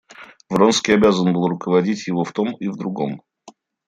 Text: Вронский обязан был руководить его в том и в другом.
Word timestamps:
Вронский 0.49 0.93
обязан 0.95 1.31
был 1.31 1.45
руководить 1.47 2.07
его 2.07 2.23
в 2.23 2.31
том 2.33 2.55
и 2.57 2.67
в 2.69 2.75
другом. 2.75 3.21